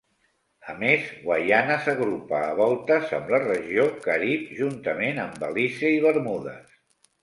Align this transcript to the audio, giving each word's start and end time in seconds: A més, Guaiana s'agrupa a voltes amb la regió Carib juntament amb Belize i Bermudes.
A 0.71 0.73
més, 0.83 1.11
Guaiana 1.25 1.75
s'agrupa 1.83 2.41
a 2.47 2.57
voltes 2.63 3.15
amb 3.21 3.31
la 3.37 3.43
regió 3.47 3.87
Carib 4.09 4.53
juntament 4.65 5.25
amb 5.29 5.43
Belize 5.47 5.97
i 6.01 6.07
Bermudes. 6.11 6.79